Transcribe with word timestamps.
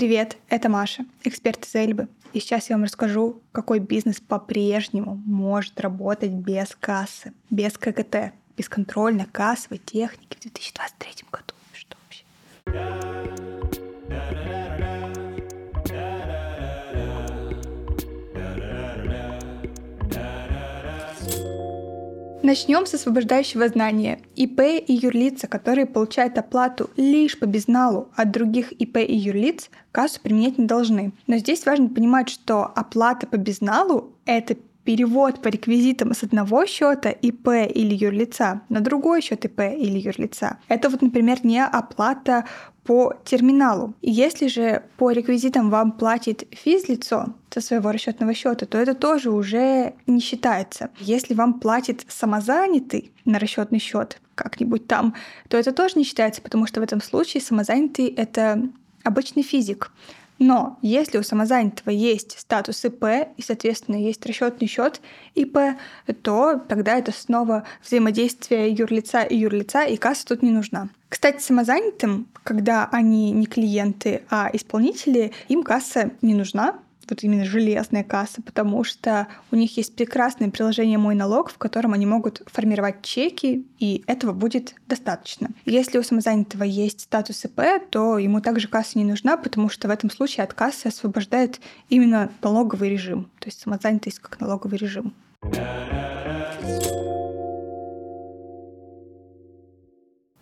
Привет, 0.00 0.38
это 0.48 0.70
Маша, 0.70 1.04
эксперт 1.24 1.66
из 1.66 1.74
Эльбы. 1.74 2.08
И 2.32 2.40
сейчас 2.40 2.70
я 2.70 2.76
вам 2.76 2.84
расскажу, 2.84 3.42
какой 3.52 3.80
бизнес 3.80 4.18
по-прежнему 4.18 5.20
может 5.26 5.78
работать 5.78 6.30
без 6.30 6.74
кассы, 6.74 7.34
без 7.50 7.76
ККТ, 7.76 8.32
без 8.56 8.70
контрольной 8.70 9.26
кассовой 9.26 9.76
техники 9.76 10.38
в 10.38 10.40
2023 10.40 11.26
году. 11.30 11.52
Что 11.74 11.98
вообще? 12.02 13.09
Начнем 22.50 22.84
с 22.84 22.94
освобождающего 22.94 23.68
знания. 23.68 24.22
ИП 24.34 24.60
и 24.84 24.92
юрлица, 24.92 25.46
которые 25.46 25.86
получают 25.86 26.36
оплату 26.36 26.90
лишь 26.96 27.38
по 27.38 27.44
безналу 27.44 28.08
от 28.16 28.32
других 28.32 28.72
ИП 28.72 28.96
и 28.96 29.16
юрлиц, 29.16 29.70
кассу 29.92 30.20
применять 30.20 30.58
не 30.58 30.66
должны. 30.66 31.12
Но 31.28 31.36
здесь 31.36 31.64
важно 31.64 31.88
понимать, 31.88 32.28
что 32.28 32.64
оплата 32.64 33.28
по 33.28 33.36
безналу— 33.36 34.16
это 34.24 34.56
перевод 34.84 35.42
по 35.42 35.48
реквизитам 35.48 36.14
с 36.14 36.22
одного 36.22 36.66
счета 36.66 37.10
ИП 37.10 37.48
или 37.48 37.94
юрлица 37.94 38.62
на 38.68 38.80
другой 38.80 39.20
счет 39.20 39.44
ИП 39.44 39.60
или 39.60 39.98
юрлица. 39.98 40.58
Это 40.68 40.88
вот, 40.88 41.02
например, 41.02 41.38
не 41.44 41.64
оплата 41.64 42.44
по 42.84 43.14
терминалу. 43.24 43.94
Если 44.02 44.48
же 44.48 44.82
по 44.96 45.10
реквизитам 45.10 45.70
вам 45.70 45.92
платит 45.92 46.44
физлицо 46.50 47.34
со 47.50 47.60
своего 47.60 47.92
расчетного 47.92 48.34
счета, 48.34 48.66
то 48.66 48.78
это 48.78 48.94
тоже 48.94 49.30
уже 49.30 49.94
не 50.06 50.20
считается. 50.20 50.90
Если 50.98 51.34
вам 51.34 51.60
платит 51.60 52.04
самозанятый 52.08 53.12
на 53.24 53.38
расчетный 53.38 53.78
счет 53.78 54.20
как-нибудь 54.34 54.86
там, 54.86 55.14
то 55.48 55.56
это 55.56 55.72
тоже 55.72 55.98
не 55.98 56.04
считается, 56.04 56.40
потому 56.42 56.66
что 56.66 56.80
в 56.80 56.82
этом 56.82 57.00
случае 57.02 57.42
самозанятый— 57.42 58.06
это 58.16 58.62
обычный 59.04 59.42
физик. 59.42 59.92
Но 60.40 60.78
если 60.80 61.18
у 61.18 61.22
самозанятого 61.22 61.90
есть 61.90 62.38
статус 62.40 62.82
ИП 62.86 63.04
и, 63.36 63.42
соответственно, 63.42 63.96
есть 63.96 64.24
расчетный 64.24 64.66
счет 64.66 65.02
ИП, 65.34 65.58
то 66.22 66.58
тогда 66.66 66.96
это 66.96 67.12
снова 67.12 67.64
взаимодействие 67.84 68.70
юрлица 68.70 69.20
и 69.20 69.36
юрлица, 69.36 69.82
и 69.82 69.98
касса 69.98 70.26
тут 70.26 70.42
не 70.42 70.50
нужна. 70.50 70.88
Кстати, 71.10 71.42
самозанятым, 71.42 72.26
когда 72.42 72.88
они 72.90 73.32
не 73.32 73.44
клиенты, 73.44 74.22
а 74.30 74.48
исполнители, 74.50 75.32
им 75.48 75.62
касса 75.62 76.12
не 76.22 76.32
нужна, 76.32 76.78
вот 77.08 77.22
именно 77.22 77.44
железная 77.44 78.04
касса, 78.04 78.42
потому 78.42 78.84
что 78.84 79.28
у 79.50 79.56
них 79.56 79.76
есть 79.76 79.94
прекрасное 79.94 80.50
приложение 80.50 80.98
«Мой 80.98 81.14
налог», 81.14 81.50
в 81.50 81.58
котором 81.58 81.92
они 81.92 82.06
могут 82.06 82.42
формировать 82.46 83.02
чеки, 83.02 83.66
и 83.78 84.02
этого 84.06 84.32
будет 84.32 84.74
достаточно. 84.86 85.50
Если 85.64 85.98
у 85.98 86.02
самозанятого 86.02 86.64
есть 86.64 87.00
статус 87.00 87.44
ИП, 87.44 87.60
то 87.90 88.18
ему 88.18 88.40
также 88.40 88.68
касса 88.68 88.98
не 88.98 89.04
нужна, 89.04 89.36
потому 89.36 89.68
что 89.68 89.88
в 89.88 89.90
этом 89.90 90.10
случае 90.10 90.44
от 90.44 90.54
кассы 90.54 90.86
освобождает 90.86 91.60
именно 91.88 92.30
налоговый 92.42 92.90
режим, 92.90 93.30
то 93.38 93.48
есть 93.48 93.60
самозанятость 93.60 94.18
как 94.18 94.40
налоговый 94.40 94.78
режим. 94.78 95.14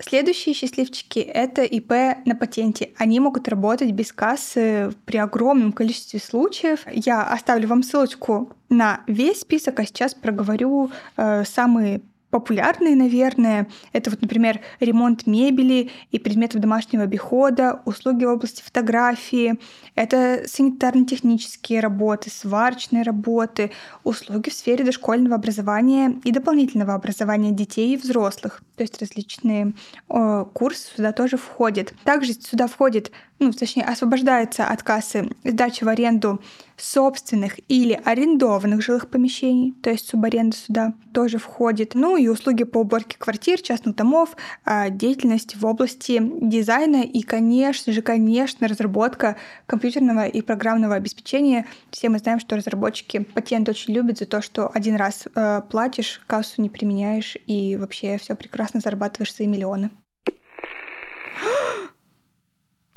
Следующие 0.09 0.55
счастливчики— 0.55 1.19
это 1.19 1.63
ИП 1.65 1.93
на 2.25 2.35
патенте. 2.35 2.93
Они 2.97 3.21
могут 3.21 3.47
работать 3.47 3.91
без 3.91 4.11
кассы 4.11 4.91
при 5.05 5.19
огромном 5.19 5.73
количестве 5.73 6.19
случаев. 6.19 6.81
Я 6.91 7.25
оставлю 7.25 7.69
вам 7.69 7.83
ссылочку 7.83 8.53
на 8.71 9.03
весь 9.07 9.41
список, 9.41 9.79
а 9.81 9.85
сейчас 9.85 10.15
проговорю 10.15 10.91
э, 11.19 11.45
самые 11.45 12.01
популярные, 12.31 12.95
наверное, 12.95 13.69
это 13.93 14.11
вот, 14.11 14.21
например, 14.21 14.61
ремонт 14.81 15.27
мебели 15.27 15.91
и 16.11 16.19
предметов 16.19 16.61
домашнего 16.61 17.05
обихода, 17.05 17.81
услуги 17.85 18.25
в 18.25 18.31
области 18.31 18.63
фотографии, 18.63 19.59
это 19.95 20.43
санитарно-технические 20.47 21.81
работы, 21.81 22.31
сварочные 22.31 23.03
работы, 23.03 23.71
услуги 24.05 24.51
в 24.51 24.55
сфере 24.55 24.85
дошкольного 24.85 25.37
образования 25.37 26.21
и 26.25 26.33
дополнительного 26.33 26.95
образования 26.95 27.53
детей 27.53 27.95
и 27.95 27.97
взрослых, 27.97 28.63
то 28.77 28.83
есть 28.83 29.01
различные 29.01 29.73
э, 30.09 30.45
курсы 30.53 30.95
сюда 30.97 31.13
тоже 31.13 31.37
входят. 31.37 31.95
Также 32.05 32.35
сюда 32.35 32.67
входит 32.67 33.11
ну, 33.39 33.53
точнее, 33.53 33.85
освобождается 33.85 34.67
от 34.67 34.83
кассы 34.83 35.31
сдача 35.45 35.85
в 35.85 35.89
аренду 35.89 36.41
собственных 36.81 37.59
или 37.69 38.01
арендованных 38.05 38.83
жилых 38.83 39.09
помещений, 39.09 39.75
то 39.83 39.91
есть 39.91 40.09
субаренда 40.09 40.57
сюда 40.57 40.95
тоже 41.13 41.39
входит. 41.39 41.95
Ну 41.95 42.17
и 42.17 42.29
услуги 42.29 42.65
по 42.65 42.79
уборке 42.79 43.17
квартир, 43.19 43.61
частных 43.61 43.97
домов, 43.97 44.37
а, 44.65 44.91
деятельность 44.91 45.57
в 45.57 45.67
области 45.67 46.21
дизайна 46.21 47.03
и, 47.03 47.23
конечно 47.23 47.93
же, 47.93 48.03
конечно, 48.03 48.69
разработка 48.69 49.37
компьютерного 49.67 50.27
и 50.27 50.41
программного 50.41 50.95
обеспечения. 50.95 51.67
Все 51.91 52.09
мы 52.09 52.19
знаем, 52.19 52.41
что 52.41 52.57
разработчики 52.57 53.21
патент 53.21 53.69
очень 53.69 53.95
любят 53.95 54.19
за 54.19 54.27
то, 54.27 54.43
что 54.43 54.71
один 54.73 54.97
раз 54.97 55.27
э, 55.35 55.63
платишь, 55.71 56.21
кассу 56.27 56.63
не 56.63 56.71
применяешь 56.71 57.37
и 57.47 57.77
вообще 57.77 58.19
все 58.19 58.35
прекрасно 58.35 58.81
зарабатываешь 58.81 59.35
свои 59.35 59.47
миллионы. 59.49 59.91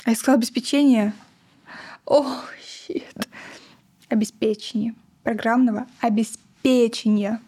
А 0.04 0.10
я 0.10 0.16
сказала 0.16 0.38
обеспечение. 0.38 1.12
О, 2.06 2.26
щит. 2.60 3.21
Обеспечение. 4.12 4.94
Программного 5.22 5.86
обеспечения. 6.02 7.40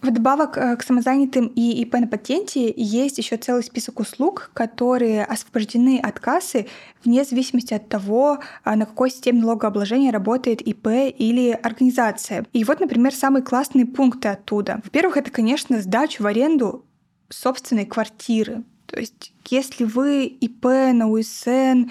Вдобавок 0.00 0.56
э, 0.56 0.74
к 0.76 0.82
самозанятым 0.82 1.48
и 1.48 1.82
ИП 1.82 1.96
на 1.96 2.06
патенте 2.06 2.72
есть 2.74 3.18
еще 3.18 3.36
целый 3.36 3.62
список 3.62 4.00
услуг, 4.00 4.52
которые 4.54 5.22
освобождены 5.26 6.00
от 6.02 6.18
кассы 6.18 6.66
вне 7.04 7.24
зависимости 7.24 7.74
от 7.74 7.90
того, 7.90 8.38
а, 8.62 8.76
на 8.76 8.86
какой 8.86 9.10
системе 9.10 9.42
налогообложения 9.42 10.12
работает 10.12 10.62
ИП 10.62 10.86
или 10.86 11.50
организация. 11.50 12.46
И 12.54 12.64
вот, 12.64 12.80
например, 12.80 13.14
самые 13.14 13.42
классные 13.42 13.84
пункты 13.84 14.28
оттуда. 14.28 14.80
Во-первых, 14.82 15.18
это, 15.18 15.30
конечно, 15.30 15.82
сдача 15.82 16.22
в 16.22 16.26
аренду 16.26 16.86
собственной 17.28 17.84
квартиры. 17.84 18.64
То 18.86 19.00
есть, 19.00 19.32
если 19.48 19.84
вы 19.84 20.26
ИП 20.26 20.64
на 20.64 21.08
УСН, 21.08 21.90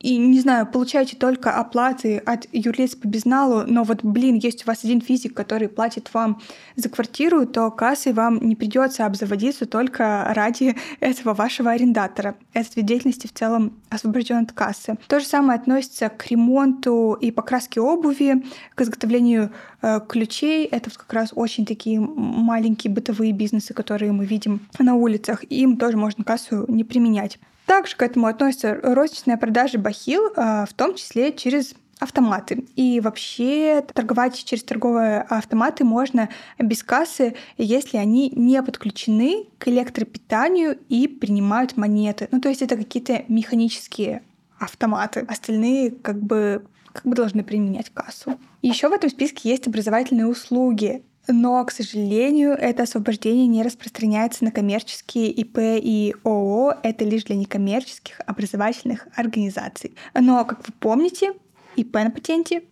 и, 0.00 0.16
не 0.16 0.40
знаю, 0.40 0.66
получаете 0.66 1.16
только 1.16 1.52
оплаты 1.52 2.18
от 2.18 2.46
юрлиц 2.52 2.96
по 2.96 3.06
безналу, 3.06 3.64
но 3.66 3.84
вот, 3.84 4.02
блин, 4.02 4.36
есть 4.36 4.64
у 4.64 4.66
вас 4.66 4.82
один 4.82 5.02
физик, 5.02 5.34
который 5.34 5.68
платит 5.68 6.12
вам 6.14 6.40
за 6.76 6.88
квартиру, 6.88 7.46
то 7.46 7.70
кассой 7.70 8.14
вам 8.14 8.38
не 8.40 8.56
придется 8.56 9.04
обзаводиться 9.04 9.66
только 9.66 10.32
ради 10.34 10.74
этого 11.00 11.34
вашего 11.34 11.70
арендатора. 11.70 12.34
Этот 12.54 12.76
вид 12.76 12.86
деятельности 12.86 13.26
в 13.26 13.34
целом 13.34 13.74
освобожден 13.90 14.38
от 14.38 14.52
кассы. 14.52 14.96
То 15.06 15.20
же 15.20 15.26
самое 15.26 15.58
относится 15.58 16.08
к 16.08 16.26
ремонту 16.28 17.18
и 17.20 17.30
покраске 17.30 17.80
обуви, 17.80 18.42
к 18.74 18.80
изготовлению 18.80 19.50
э, 19.82 20.00
ключей. 20.08 20.64
Это 20.64 20.88
вот 20.88 20.96
как 20.96 21.12
раз 21.12 21.32
очень 21.34 21.66
такие 21.66 22.00
маленькие 22.00 22.90
бытовые 22.90 23.32
бизнесы, 23.32 23.74
которые 23.74 24.12
мы 24.12 24.24
видим 24.24 24.66
на 24.78 24.94
улицах. 24.94 25.44
Им 25.50 25.76
тоже 25.76 25.98
можно 25.98 26.24
кассу 26.24 26.64
не 26.68 26.84
применять. 26.84 27.38
Также 27.70 27.94
к 27.94 28.02
этому 28.02 28.26
относится 28.26 28.80
розничная 28.82 29.36
продажа 29.36 29.78
бахил, 29.78 30.32
а, 30.34 30.66
в 30.66 30.72
том 30.72 30.96
числе 30.96 31.32
через 31.32 31.76
автоматы. 32.00 32.64
И 32.74 32.98
вообще 32.98 33.80
торговать 33.94 34.42
через 34.44 34.64
торговые 34.64 35.20
автоматы 35.20 35.84
можно 35.84 36.30
без 36.58 36.82
кассы, 36.82 37.36
если 37.56 37.96
они 37.96 38.32
не 38.34 38.60
подключены 38.64 39.46
к 39.58 39.68
электропитанию 39.68 40.80
и 40.88 41.06
принимают 41.06 41.76
монеты. 41.76 42.26
Ну, 42.32 42.40
то 42.40 42.48
есть 42.48 42.60
это 42.60 42.76
какие-то 42.76 43.22
механические 43.28 44.24
автоматы. 44.58 45.24
Остальные 45.28 45.92
как 45.92 46.20
бы 46.20 46.64
как 46.92 47.06
бы 47.06 47.14
должны 47.14 47.44
применять 47.44 47.90
кассу. 47.90 48.36
Еще 48.62 48.88
в 48.88 48.92
этом 48.92 49.10
списке 49.10 49.48
есть 49.48 49.68
образовательные 49.68 50.26
услуги. 50.26 51.04
Но, 51.32 51.64
к 51.64 51.70
сожалению, 51.70 52.52
это 52.52 52.82
освобождение 52.82 53.46
не 53.46 53.62
распространяется 53.62 54.44
на 54.44 54.50
коммерческие 54.50 55.30
ИП 55.30 55.58
и 55.58 56.14
ООО. 56.24 56.74
Это 56.82 57.04
лишь 57.04 57.24
для 57.24 57.36
некоммерческих 57.36 58.20
образовательных 58.26 59.06
организаций. 59.14 59.94
Но, 60.14 60.44
как 60.44 60.66
вы 60.66 60.74
помните, 60.78 61.32
ИП 61.76 61.94
на 61.94 62.10
патенте 62.10 62.64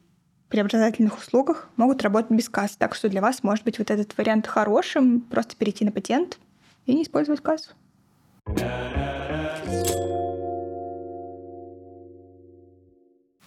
при 0.48 0.60
образовательных 0.60 1.18
услугах 1.18 1.68
могут 1.76 2.02
работать 2.02 2.30
без 2.30 2.48
кассы. 2.48 2.76
Так 2.78 2.94
что 2.94 3.08
для 3.08 3.20
вас 3.20 3.42
может 3.42 3.64
быть 3.64 3.78
вот 3.78 3.90
этот 3.90 4.16
вариант 4.18 4.46
хорошим. 4.46 5.20
Просто 5.20 5.54
перейти 5.56 5.84
на 5.84 5.92
патент 5.92 6.38
и 6.86 6.94
не 6.94 7.02
использовать 7.02 7.40
кассу. 7.40 7.70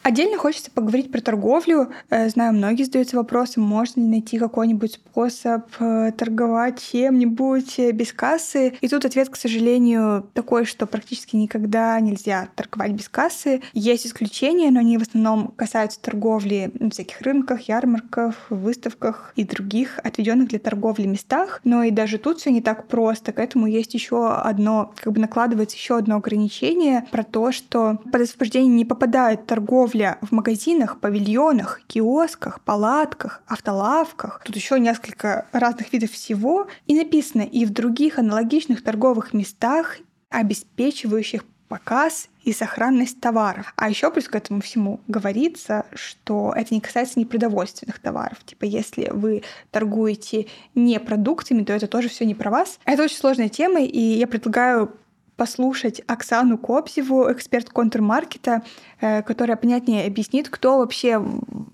Отдельно 0.04 0.38
хочется 0.38 0.72
поговорить 0.72 1.12
про 1.12 1.22
торговлю. 1.22 1.92
Э, 2.10 2.28
знаю, 2.28 2.54
многие 2.54 2.84
задаются 2.84 3.18
вопросом, 3.18 3.64
можно 3.64 4.02
ли 4.02 4.08
найти 4.08 4.40
какой-нибудь 4.40 4.94
способ 4.94 5.68
э, 5.80 6.12
торговать 6.18 6.82
чем-нибудь 6.92 7.78
э, 7.78 7.92
без 7.92 8.12
кассы. 8.12 8.74
И 8.82 8.88
тут 8.88 9.06
ответ, 9.06 9.30
к 9.30 9.36
сожалению, 9.36 10.28
такой, 10.34 10.66
что 10.66 10.88
практически 10.88 11.36
никогда 11.36 12.00
нельзя 12.00 12.50
торговать 12.56 12.94
без 12.94 13.10
кассы. 13.10 13.62
Есть 13.74 14.08
исключения, 14.08 14.72
но 14.72 14.80
они 14.80 14.98
в 14.98 15.04
основном 15.04 15.50
касаются 15.50 16.02
торговли 16.02 16.72
на 16.80 16.90
всяких 16.90 17.22
рынках, 17.22 17.62
ярмарках, 17.62 18.36
выставках 18.50 19.34
и 19.36 19.44
других 19.44 20.00
отведенных 20.04 20.50
для 20.50 20.60
торговли 20.60 21.06
местах. 21.06 21.62
Но 21.64 21.84
и 21.84 21.92
даже 21.92 22.18
тут 22.18 22.40
все 22.40 22.52
не 22.52 22.62
так 22.62 22.88
просто. 22.88 23.34
К 23.34 23.40
этому 23.40 23.68
есть 23.68 23.94
еще 23.94 24.34
одно, 24.34 24.94
как 24.96 25.14
бы 25.14 25.20
накладывается 25.20 25.78
еще 25.78 25.98
одно 25.98 26.16
ограничение 26.16 27.06
про 27.12 27.24
то, 27.24 27.52
что 27.52 28.00
под 28.12 28.22
освобождение 28.22 28.74
не 28.74 28.86
попадает 28.86 29.46
торговля 29.46 29.92
торговля 30.02 30.18
в 30.22 30.32
магазинах, 30.32 31.00
павильонах, 31.00 31.82
киосках, 31.88 32.62
палатках, 32.62 33.42
автолавках. 33.48 34.42
Тут 34.44 34.56
еще 34.56 34.80
несколько 34.80 35.46
разных 35.52 35.94
видов 35.94 36.12
всего. 36.12 36.68
И 36.88 36.96
написано 36.96 37.42
и 37.42 37.66
в 37.66 37.70
других 37.72 38.20
аналогичных 38.20 38.84
торговых 38.84 39.34
местах, 39.34 39.98
обеспечивающих 40.30 41.44
показ 41.68 42.28
и 42.44 42.52
сохранность 42.52 43.22
товаров. 43.22 43.74
А 43.78 43.90
еще 43.90 44.12
плюс 44.12 44.28
к 44.28 44.36
этому 44.36 44.62
всему 44.62 45.00
говорится, 45.08 45.86
что 45.94 46.54
это 46.56 46.74
не 46.74 46.82
касается 46.82 47.20
непродовольственных 47.20 48.00
товаров. 48.00 48.44
Типа, 48.46 48.66
если 48.66 49.10
вы 49.12 49.44
торгуете 49.70 50.48
не 50.76 51.00
продуктами, 51.00 51.64
то 51.64 51.72
это 51.72 51.88
тоже 51.88 52.10
все 52.10 52.26
не 52.26 52.36
про 52.36 52.50
вас. 52.50 52.80
Это 52.86 53.04
очень 53.04 53.18
сложная 53.18 53.50
тема, 53.50 53.80
и 53.80 54.00
я 54.00 54.28
предлагаю 54.28 54.92
послушать 55.38 56.02
Оксану 56.08 56.58
Кобзеву, 56.58 57.32
эксперт 57.32 57.70
контрмаркета, 57.70 58.64
э, 59.00 59.24
которая 59.24 59.58
понятнее 59.58 60.06
объяснит, 60.06 60.50
кто 60.50 60.78
вообще 60.78 61.20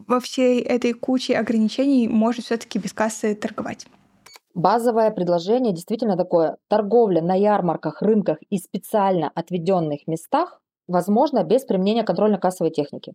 во 0.07 0.19
всей 0.19 0.62
этой 0.62 0.94
куче 0.94 1.38
ограничений 1.38 2.07
может 2.07 2.45
все 2.45 2.57
таки 2.57 2.80
без 2.80 2.94
кассы 2.94 3.36
торговать. 3.36 3.88
Базовое 4.54 5.12
предложение 5.12 5.74
действительно 5.74 6.18
такое. 6.18 6.57
Торговля 6.68 7.21
на 7.21 7.36
ярмарках, 7.36 8.01
рынках 8.01 8.39
и 8.50 8.57
специально 8.57 9.31
отведенных 9.36 10.07
местах 10.07 10.62
возможно 10.88 11.44
без 11.44 11.63
применения 11.63 12.04
контрольно-кассовой 12.04 12.71
техники. 12.71 13.13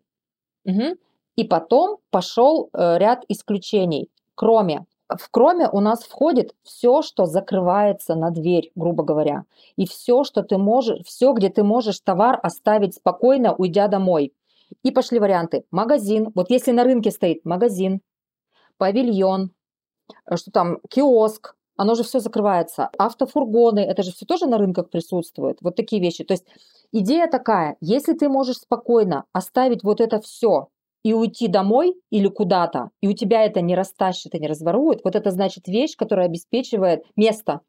Угу. 0.64 0.96
И 1.36 1.44
потом 1.44 1.98
пошел 2.10 2.68
э, 2.72 2.98
ряд 2.98 3.24
исключений, 3.28 4.08
кроме 4.34 4.84
в 5.17 5.29
кроме 5.31 5.69
у 5.69 5.81
нас 5.81 6.05
входит 6.05 6.55
все, 6.62 7.03
что 7.03 7.26
закрывается 7.26 8.14
на 8.14 8.31
дверь, 8.31 8.70
грубо 8.75 9.05
говоря. 9.05 9.44
И 9.76 9.87
все, 9.87 10.25
что 10.25 10.43
ты 10.43 10.59
можешь, 10.59 11.05
все, 11.06 11.32
где 11.32 11.49
ты 11.49 11.62
можешь 11.62 12.00
товар 12.00 12.38
оставить 12.43 12.94
спокойно, 12.94 13.55
уйдя 13.55 13.88
домой. 13.88 14.32
И 14.82 14.91
пошли 14.91 15.19
варианты. 15.19 15.64
Магазин. 15.70 16.32
Вот 16.35 16.50
если 16.50 16.73
на 16.73 16.85
рынке 16.85 17.11
стоит 17.11 17.44
магазин, 17.44 18.00
павильон, 18.79 19.50
э, 20.26 20.37
что 20.37 20.50
там, 20.50 20.79
киоск, 20.88 21.55
оно 21.76 21.94
же 21.94 22.03
все 22.05 22.20
закрывается. 22.20 22.91
Автофургоны, 22.99 23.81
это 23.81 24.03
же 24.03 24.12
все 24.12 24.26
тоже 24.26 24.47
на 24.47 24.59
рынках 24.59 24.91
присутствует. 24.91 25.59
Вот 25.61 25.76
такие 25.76 26.00
вещи. 26.00 26.25
То 26.25 26.35
есть 26.35 26.47
идея 26.93 27.29
такая, 27.29 27.76
если 27.81 28.12
ты 28.12 28.29
можешь 28.29 28.59
спокойно 28.59 29.25
оставить 29.32 29.82
вот 29.82 30.00
это 30.00 30.20
все 30.20 30.69
и 31.02 31.14
уйти 31.14 31.49
домой 31.49 31.94
или 32.10 32.28
куда-то, 32.28 32.90
и 33.00 33.08
у 33.08 33.12
тебя 33.12 33.44
это 33.44 33.60
не 33.60 33.75
растащит 33.75 34.34
и 34.34 34.38
не 34.38 34.49
разворует, 34.49 35.00
вот 35.04 35.16
это 35.16 35.31
значит 35.31 35.66
вещь, 35.66 35.96
которая 35.96 36.26
обеспечивает 36.26 37.04
место, 37.16 37.60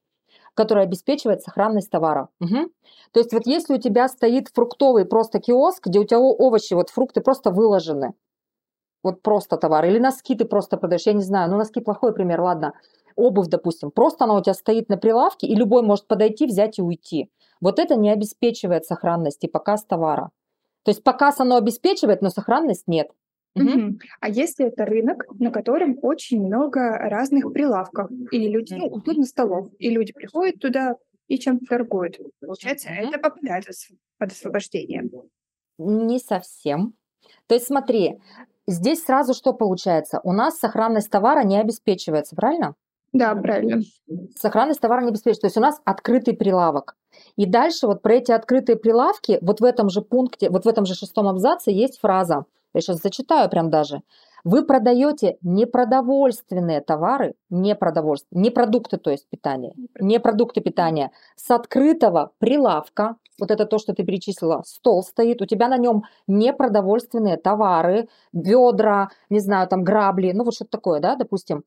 которое 0.54 0.86
обеспечивает 0.86 1.42
сохранность 1.42 1.90
товара. 1.90 2.30
Угу. 2.40 2.70
То 3.12 3.20
есть 3.20 3.34
вот 3.34 3.48
если 3.48 3.76
у 3.76 3.80
тебя 3.80 4.08
стоит 4.08 4.50
фруктовый 4.54 5.06
просто 5.06 5.40
киоск, 5.40 5.88
где 5.88 6.00
у 6.00 6.04
тебя 6.04 6.20
овощи, 6.20 6.74
вот 6.74 6.90
фрукты 6.90 7.22
просто 7.22 7.52
выложены, 7.52 8.14
вот 9.02 9.22
просто 9.22 9.58
товар, 9.58 9.86
или 9.86 10.00
носки 10.00 10.36
ты 10.36 10.46
просто 10.46 10.78
продаешь, 10.78 11.08
я 11.08 11.14
не 11.14 11.24
знаю, 11.24 11.50
ну 11.50 11.58
носки 11.58 11.82
плохой 11.82 12.14
пример, 12.14 12.40
ладно, 12.42 12.74
обувь, 13.16 13.48
допустим, 13.48 13.92
просто 13.92 14.26
она 14.26 14.36
у 14.36 14.42
тебя 14.42 14.54
стоит 14.54 14.90
на 14.90 14.98
прилавке, 14.98 15.48
и 15.48 15.56
любой 15.56 15.82
может 15.82 16.08
подойти, 16.08 16.46
взять 16.46 16.80
и 16.80 16.82
уйти. 16.82 17.30
Вот 17.62 17.80
это 17.80 17.96
не 17.96 18.12
обеспечивает 18.12 18.86
сохранность 18.86 19.44
и 19.44 19.48
показ 19.48 19.86
товара. 19.86 20.32
То 20.84 20.92
есть 20.92 21.04
показ 21.04 21.40
оно 21.40 21.56
обеспечивает, 21.56 22.22
но 22.22 22.30
сохранность 22.30 22.88
нет. 22.88 23.10
Мгм. 23.56 24.00
А 24.20 24.30
если 24.30 24.68
это 24.68 24.86
рынок, 24.86 25.26
на 25.40 25.52
котором 25.52 25.98
очень 26.02 26.44
много 26.46 26.98
разных 26.98 27.52
прилавков, 27.54 28.10
и 28.32 28.48
люди, 28.48 28.74
ну, 28.74 28.88
удобно 28.88 29.26
столов, 29.26 29.68
и 29.78 29.90
люди 29.90 30.12
приходят 30.14 30.60
туда 30.60 30.96
и 31.28 31.38
чем-то 31.38 31.66
торгуют. 31.68 32.18
Получается, 32.42 32.90
Мгм. 32.90 33.10
это 33.10 33.20
попадает 33.20 33.66
под 34.18 34.32
освобождение. 34.32 35.04
Не 35.78 36.20
совсем. 36.20 36.94
То 37.48 37.56
есть 37.56 37.68
смотри, 37.68 38.20
здесь 38.68 39.04
сразу 39.04 39.34
что 39.34 39.54
получается? 39.54 40.20
У 40.24 40.32
нас 40.32 40.60
сохранность 40.60 41.10
товара 41.10 41.44
не 41.44 41.60
обеспечивается, 41.60 42.36
правильно? 42.36 42.76
Да, 43.12 43.36
правильно. 43.36 43.82
Сохранность 44.36 44.82
товара 44.82 45.02
не 45.02 45.10
обеспечивается. 45.10 45.42
То 45.42 45.48
есть 45.48 45.58
у 45.58 45.62
нас 45.62 45.82
открытый 45.86 46.36
прилавок. 46.36 46.96
И 47.36 47.46
дальше 47.46 47.86
вот 47.88 48.02
про 48.02 48.16
эти 48.16 48.32
открытые 48.32 48.76
прилавки, 48.76 49.38
вот 49.42 49.62
в 49.62 49.64
этом 49.64 49.90
же 49.90 50.02
пункте, 50.02 50.50
вот 50.50 50.66
в 50.66 50.68
этом 50.68 50.86
же 50.86 50.96
шестом 50.96 51.28
абзаце 51.28 51.72
есть 51.72 52.00
фраза– 52.00 52.46
я 52.74 52.82
сейчас 52.82 53.02
зачитаю 53.02 53.50
прям 53.50 53.70
даже. 53.70 54.02
Вы 54.44 54.66
продаете 54.66 55.38
непродовольственные 55.42 56.82
товары, 56.82 57.36
не, 57.50 57.76
продовольственные, 57.76 58.44
не 58.44 58.50
продукты, 58.52 58.98
то 58.98 59.10
есть 59.10 59.28
питания, 59.30 59.74
не 60.00 60.20
продукты 60.20 60.60
питания, 60.60 61.12
с 61.38 61.50
открытого 61.50 62.32
прилавка, 62.40 63.16
вот 63.40 63.52
это 63.52 63.66
то, 63.66 63.78
что 63.78 63.94
ты 63.94 64.04
перечислила, 64.04 64.64
стол 64.66 65.02
стоит, 65.02 65.42
у 65.42 65.46
тебя 65.46 65.70
на 65.70 65.78
нем 65.78 66.04
непродовольственные 66.28 67.38
товары, 67.38 68.10
ведра, 68.34 69.10
не 69.30 69.40
знаю, 69.40 69.68
там 69.70 69.84
грабли, 69.84 70.34
ну 70.34 70.44
вот 70.44 70.56
что-то 70.56 70.72
такое, 70.72 71.00
да, 71.00 71.16
допустим. 71.16 71.64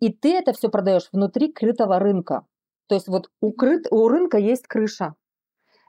И 0.00 0.10
ты 0.12 0.34
это 0.34 0.54
все 0.54 0.70
продаешь 0.70 1.08
внутри 1.12 1.52
крытого 1.52 1.98
рынка. 1.98 2.46
То 2.88 2.94
есть 2.94 3.08
вот 3.08 3.30
у, 3.40 3.52
крыт, 3.52 3.86
у 3.90 4.08
рынка 4.08 4.38
есть 4.38 4.66
крыша, 4.66 5.14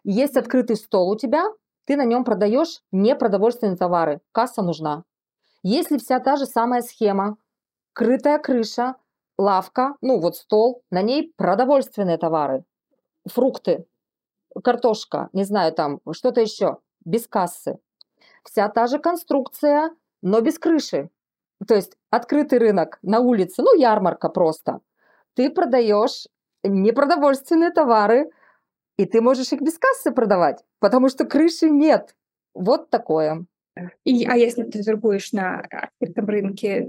есть 0.03 0.37
открытый 0.37 0.75
стол 0.75 1.11
у 1.11 1.17
тебя, 1.17 1.45
ты 1.85 1.95
на 1.95 2.05
нем 2.05 2.23
продаешь 2.23 2.81
непродовольственные 2.91 3.77
товары, 3.77 4.21
касса 4.31 4.61
нужна. 4.61 5.03
Если 5.63 5.97
вся 5.97 6.19
та 6.19 6.35
же 6.35 6.45
самая 6.45 6.81
схема, 6.81 7.37
крытая 7.93 8.39
крыша, 8.39 8.95
лавка, 9.37 9.95
ну 10.01 10.19
вот 10.19 10.35
стол, 10.35 10.83
на 10.91 11.01
ней 11.01 11.33
продовольственные 11.37 12.17
товары, 12.17 12.65
фрукты, 13.27 13.85
картошка, 14.63 15.29
не 15.33 15.43
знаю, 15.43 15.73
там 15.73 16.01
что-то 16.11 16.41
еще, 16.41 16.77
без 17.03 17.27
кассы. 17.27 17.79
Вся 18.43 18.69
та 18.69 18.87
же 18.87 18.99
конструкция, 18.99 19.91
но 20.21 20.41
без 20.41 20.59
крыши. 20.59 21.09
То 21.67 21.75
есть 21.75 21.97
открытый 22.09 22.59
рынок 22.59 22.99
на 23.01 23.19
улице, 23.19 23.61
ну 23.61 23.75
ярмарка 23.75 24.29
просто. 24.29 24.81
Ты 25.33 25.49
продаешь 25.49 26.27
непродовольственные 26.63 27.71
товары, 27.71 28.31
и 28.97 29.05
ты 29.05 29.21
можешь 29.21 29.51
их 29.51 29.61
без 29.61 29.77
кассы 29.77 30.11
продавать, 30.11 30.63
потому 30.79 31.09
что 31.09 31.25
крыши 31.25 31.69
нет. 31.69 32.15
Вот 32.53 32.89
такое. 32.89 33.45
И, 34.05 34.25
а 34.25 34.35
если 34.35 34.63
ты 34.63 34.83
торгуешь 34.83 35.33
на 35.33 35.59
открытом 35.59 36.25
рынке 36.25 36.87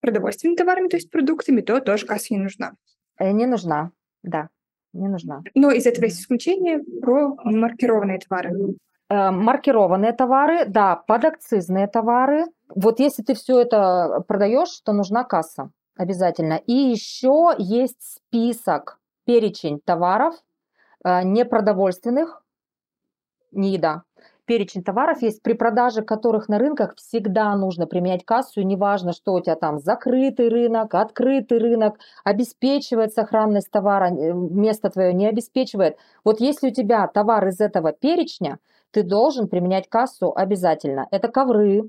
продовольственными 0.00 0.56
товарами, 0.56 0.88
то 0.88 0.96
есть 0.96 1.10
продуктами, 1.10 1.60
то 1.60 1.80
тоже 1.80 2.06
касса 2.06 2.34
не 2.34 2.40
нужна. 2.40 2.74
Э, 3.18 3.32
не 3.32 3.46
нужна, 3.46 3.90
да, 4.22 4.48
не 4.92 5.08
нужна. 5.08 5.42
Но 5.54 5.70
из 5.70 5.86
этого 5.86 6.06
есть 6.06 6.20
исключение 6.20 6.82
про 7.00 7.36
маркированные 7.44 8.18
товары. 8.18 8.76
Э, 9.08 9.30
маркированные 9.30 10.12
товары, 10.12 10.66
да, 10.66 10.96
подакцизные 10.96 11.86
товары. 11.86 12.46
Вот 12.68 13.00
если 13.00 13.22
ты 13.22 13.34
все 13.34 13.60
это 13.60 14.22
продаешь, 14.28 14.80
то 14.84 14.92
нужна 14.92 15.24
касса 15.24 15.70
обязательно. 15.96 16.60
И 16.66 16.72
еще 16.72 17.54
есть 17.58 18.02
список, 18.02 18.98
перечень 19.24 19.80
товаров, 19.84 20.34
непродовольственных, 21.04 22.42
не 23.52 23.72
еда. 23.72 24.02
Перечень 24.50 24.82
товаров 24.82 25.22
есть, 25.22 25.42
при 25.42 25.52
продаже 25.52 26.02
которых 26.02 26.48
на 26.48 26.58
рынках 26.58 26.96
всегда 26.96 27.54
нужно 27.54 27.86
применять 27.86 28.24
кассу, 28.24 28.62
неважно, 28.62 29.12
что 29.12 29.34
у 29.34 29.40
тебя 29.40 29.54
там 29.54 29.78
закрытый 29.78 30.48
рынок, 30.48 30.92
открытый 30.94 31.58
рынок, 31.58 32.00
обеспечивает 32.24 33.12
сохранность 33.12 33.70
товара, 33.70 34.10
э, 34.10 34.32
место 34.32 34.90
твое 34.90 35.14
не 35.14 35.28
обеспечивает. 35.28 35.98
Вот 36.24 36.40
если 36.40 36.70
у 36.70 36.74
тебя 36.74 37.06
товар 37.06 37.46
из 37.46 37.60
этого 37.60 37.92
перечня, 37.92 38.58
ты 38.90 39.04
должен 39.04 39.46
применять 39.46 39.88
кассу 39.88 40.32
обязательно. 40.34 41.06
Это 41.12 41.28
ковры, 41.28 41.88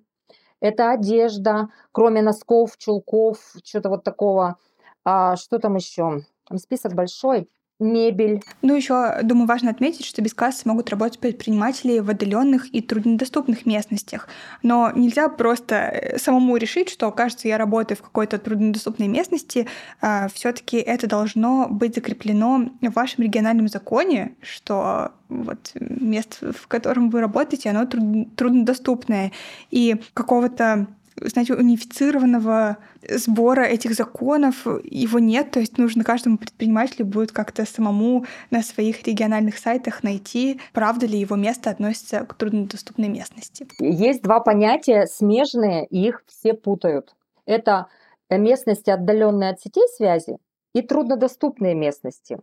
это 0.59 0.91
одежда, 0.91 1.69
кроме 1.91 2.21
носков, 2.21 2.77
чулков, 2.77 3.39
что-то 3.63 3.89
вот 3.89 4.03
такого. 4.03 4.57
А 5.03 5.35
что 5.35 5.57
там 5.57 5.77
еще? 5.77 6.21
Там 6.47 6.57
список 6.59 6.93
большой. 6.93 7.49
Мебель. 7.81 8.43
Ну, 8.61 8.75
еще, 8.75 9.17
думаю, 9.23 9.47
важно 9.47 9.71
отметить, 9.71 10.05
что 10.05 10.21
без 10.21 10.33
кассы 10.33 10.61
могут 10.65 10.89
работать 10.89 11.19
предприниматели 11.19 11.99
в 11.99 12.09
отдаленных 12.09 12.73
и 12.73 12.81
труднодоступных 12.81 13.65
местностях. 13.65 14.27
Но 14.63 14.91
нельзя 14.95 15.27
просто 15.27 15.75
э, 15.75 16.17
самому 16.17 16.57
решить, 16.57 16.89
что, 16.89 17.11
кажется, 17.11 17.47
я 17.47 17.57
работаю 17.57 17.97
в 17.97 18.01
какой-то 18.01 18.37
труднодоступной 18.37 19.07
местности. 19.07 19.67
А, 19.99 20.27
Все-таки 20.33 20.77
это 20.77 21.07
должно 21.07 21.67
быть 21.69 21.95
закреплено 21.95 22.69
в 22.81 22.93
вашем 22.93 23.23
региональном 23.23 23.67
законе, 23.67 24.35
что 24.41 25.11
вот 25.29 25.71
место, 25.79 26.53
в 26.53 26.67
котором 26.67 27.09
вы 27.09 27.21
работаете, 27.21 27.69
оно 27.71 27.85
труднодоступное. 27.85 29.31
И 29.71 30.01
какого-то 30.13 30.87
знаете, 31.15 31.53
унифицированного 31.53 32.77
сбора 33.09 33.61
этих 33.61 33.93
законов 33.93 34.65
его 34.83 35.19
нет, 35.19 35.51
то 35.51 35.59
есть 35.59 35.77
нужно 35.77 36.03
каждому 36.03 36.37
предпринимателю 36.37 37.05
будет 37.05 37.31
как-то 37.31 37.65
самому 37.65 38.25
на 38.49 38.61
своих 38.61 39.03
региональных 39.03 39.57
сайтах 39.57 40.03
найти, 40.03 40.59
правда 40.73 41.05
ли 41.05 41.19
его 41.19 41.35
место 41.35 41.69
относится 41.69 42.25
к 42.25 42.33
труднодоступной 42.35 43.09
местности. 43.09 43.67
Есть 43.79 44.21
два 44.23 44.39
понятия 44.39 45.05
смежные, 45.07 45.85
и 45.87 46.07
их 46.07 46.23
все 46.27 46.53
путают. 46.53 47.15
Это 47.45 47.87
местности, 48.29 48.89
отдаленные 48.89 49.51
от 49.51 49.61
сетей 49.61 49.87
связи, 49.95 50.37
и 50.73 50.81
труднодоступные 50.81 51.75
местности. 51.75 52.39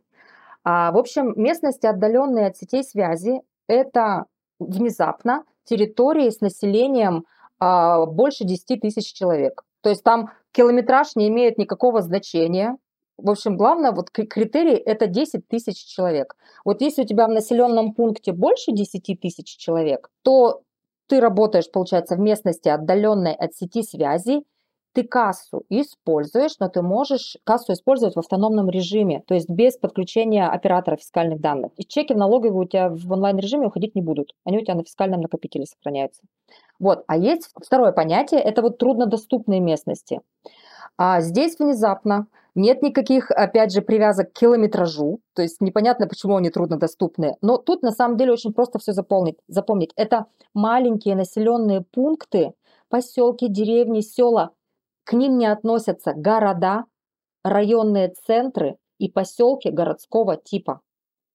А, 0.64 0.92
в 0.92 0.98
общем, 0.98 1.32
местности, 1.37 1.87
отдаленные 1.87 2.48
от 2.48 2.56
сетей 2.56 2.84
связи, 2.84 3.40
это 3.68 4.26
внезапно 4.58 5.44
территории 5.64 6.30
с 6.30 6.40
населением 6.40 7.25
а, 7.59 8.07
больше 8.07 8.45
10 8.45 8.81
тысяч 8.81 9.12
человек. 9.12 9.65
То 9.83 9.91
есть 9.91 10.03
там 10.03 10.31
километраж 10.53 11.17
не 11.17 11.29
имеет 11.29 11.59
никакого 11.59 12.03
значения. 12.03 12.77
В 13.17 13.31
общем, 13.31 13.57
главное, 13.57 13.93
вот 13.93 14.11
критерий– 14.11 14.77
это 14.87 15.07
10 15.07 15.49
тысяч 15.49 15.85
человек. 15.85 16.37
Вот 16.65 16.81
если 16.83 17.03
у 17.03 17.07
тебя 17.07 17.27
в 17.27 17.31
населенном 17.31 17.95
пункте 17.95 18.33
больше 18.33 18.73
10 18.73 19.21
тысяч 19.21 19.57
человек, 19.57 20.09
то 20.23 20.62
ты 21.09 21.21
работаешь, 21.21 21.71
получается, 21.71 22.17
в 22.17 22.21
местности, 22.21 22.69
отдаленной 22.69 23.35
от 23.35 23.55
сети 23.55 23.83
связи, 23.83 24.43
ты 24.92 25.04
кассу 25.04 25.64
используешь, 25.68 26.59
но 26.59 26.68
ты 26.68 26.83
можешь 26.83 27.37
кассу 27.45 27.73
использовать 27.73 28.16
в 28.16 28.18
автономном 28.18 28.68
режиме, 28.71 29.23
то 29.26 29.35
есть 29.35 29.49
без 29.49 29.76
подключения 29.76 30.47
оператора 30.47 30.97
фискальных 30.97 31.40
данных. 31.40 31.73
И 31.76 31.85
чеки 31.85 32.14
в 32.14 32.16
налоговую 32.16 32.64
у 32.64 32.68
тебя 32.68 32.88
в 32.88 33.12
онлайн-режиме 33.12 33.66
уходить 33.66 33.95
не 33.95 34.02
будут. 34.02 34.35
Они 34.45 34.59
у 34.59 34.62
тебя 34.62 34.75
на 34.75 34.85
фискальном 34.85 35.21
накопителе 35.21 35.66
сохраняются. 35.66 36.23
Вот. 36.78 37.04
А 37.07 37.16
есть 37.16 37.50
второе 37.54 37.92
понятие, 37.92 38.40
это 38.40 38.62
вот 38.62 38.78
труднодоступные 38.78 39.61
местности. 39.61 40.21
А 40.97 41.21
здесь 41.21 41.59
внезапно 41.59 42.26
нет 42.54 42.83
никаких, 42.83 43.30
опять 43.30 43.73
же, 43.73 43.83
привязок 43.83 44.33
к 44.33 44.38
километражу, 44.38 45.21
то 45.35 45.42
есть 45.42 45.61
непонятно, 45.61 46.09
почему 46.09 46.37
они 46.37 46.50
труднодоступны. 46.50 47.37
Но 47.40 47.57
тут 47.57 47.83
на 47.83 47.92
самом 47.92 48.16
деле 48.16 48.33
очень 48.33 48.52
просто 48.52 48.80
все 48.80 48.92
запомнить. 48.92 49.37
запомнить. 49.47 49.92
Это 49.95 50.26
маленькие 50.54 51.14
населенные 51.14 51.83
пункты, 51.83 52.54
поселки, 52.88 53.49
деревни, 53.49 54.00
села. 54.00 54.50
К 55.09 55.15
ним 55.15 55.38
не 55.38 55.47
относятся 55.47 56.12
города, 56.12 56.85
районные 57.43 58.09
центры 58.27 58.77
и 58.99 59.11
поселки 59.11 59.71
городского 59.71 60.37
типа. 60.37 60.83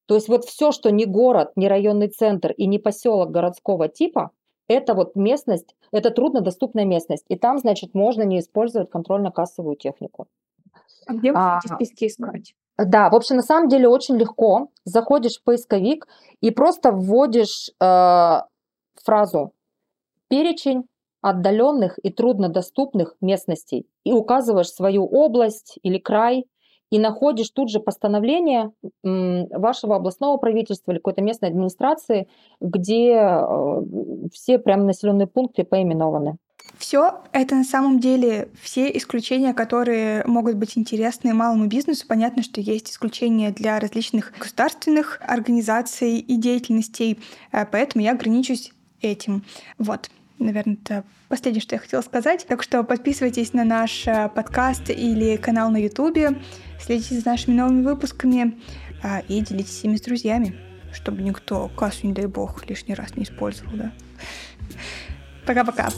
То 0.05 0.13
есть 0.13 0.27
вот 0.29 0.45
все, 0.45 0.71
что 0.71 0.91
не 0.91 1.05
город, 1.05 1.53
не 1.55 1.67
районный 1.67 2.09
центр 2.09 2.51
и 2.51 2.67
не 2.67 2.77
поселок 2.77 3.31
городского 3.31 3.89
типа, 3.89 4.29
это 4.67 4.93
вот 4.93 5.15
местность, 5.15 5.75
это 5.91 6.11
труднодоступная 6.11 6.85
местность. 6.85 7.25
И 7.29 7.35
там, 7.35 7.57
значит, 7.57 7.95
можно 7.95 8.21
не 8.21 8.41
использовать 8.41 8.91
контрольно-кассовую 8.91 9.75
технику. 9.75 10.27
А 11.07 11.13
где 11.15 11.31
вы 11.31 11.39
а, 11.39 11.59
списки 11.61 12.05
искать? 12.05 12.53
Да, 12.77 13.09
в 13.09 13.15
общем, 13.15 13.37
на 13.37 13.41
самом 13.41 13.69
деле 13.69 13.87
очень 13.87 14.17
легко. 14.17 14.69
Заходишь 14.85 15.39
в 15.39 15.43
поисковик 15.43 16.07
и 16.41 16.51
просто 16.51 16.91
вводишь 16.91 17.71
э, 17.81 18.41
фразу 19.03 19.51
«перечень 20.27 20.83
отдаленных 21.23 21.97
и 22.03 22.11
труднодоступных 22.11 23.15
местностей» 23.21 23.87
и 24.03 24.11
указываешь 24.11 24.69
свою 24.69 25.05
область 25.05 25.79
или 25.81 25.97
край, 25.97 26.45
и 26.93 26.99
находишь 26.99 27.49
тут 27.49 27.71
же 27.71 27.79
постановление 27.79 28.71
вашего 29.01 29.95
областного 29.95 30.37
правительства 30.37 30.91
или 30.91 30.99
какой-то 30.99 31.23
местной 31.23 31.49
администрации, 31.49 32.27
где 32.61 33.15
э, 33.15 33.81
все 34.31 34.59
прям 34.59 34.85
населенные 34.85 35.25
пункты 35.25 35.63
поименованы. 35.63 36.37
Все 36.77 37.21
это 37.31 37.55
на 37.55 37.63
самом 37.63 37.99
деле 37.99 38.49
все 38.61 38.95
исключения, 38.95 39.55
которые 39.55 40.23
могут 40.25 40.55
быть 40.55 40.77
интересны 40.77 41.33
малому 41.33 41.65
бизнесу. 41.65 42.05
Понятно, 42.07 42.43
что 42.43 42.61
есть 42.61 42.91
исключения 42.91 43.49
для 43.49 43.79
различных 43.79 44.31
государственных 44.37 45.19
организаций 45.25 46.19
и 46.19 46.35
деятельностей, 46.35 47.19
э, 47.51 47.65
поэтому 47.65 48.03
я 48.03 48.11
ограничусь 48.11 48.71
этим. 49.01 49.43
Вот 49.79 50.11
наверное, 50.43 50.75
это 50.75 51.03
последнее, 51.29 51.61
что 51.61 51.75
я 51.75 51.79
хотела 51.79 52.01
сказать. 52.01 52.45
Так 52.47 52.63
что 52.63 52.83
подписывайтесь 52.83 53.53
на 53.53 53.63
наш 53.63 54.07
э, 54.07 54.29
подкаст 54.33 54.89
или 54.89 55.37
канал 55.37 55.71
на 55.71 55.77
YouTube, 55.77 56.37
следите 56.79 57.19
за 57.19 57.29
нашими 57.29 57.55
новыми 57.55 57.83
выпусками 57.83 58.59
а, 59.01 59.21
и 59.27 59.41
делитесь 59.41 59.83
ими 59.83 59.95
с 59.95 60.01
друзьями, 60.01 60.55
чтобы 60.93 61.21
никто 61.21 61.69
кассу, 61.69 62.07
не 62.07 62.13
дай 62.13 62.27
бог, 62.27 62.67
лишний 62.69 62.95
раз 62.95 63.15
не 63.15 63.23
использовал, 63.23 63.71
да. 63.75 63.91
Пока-пока. 65.45 65.89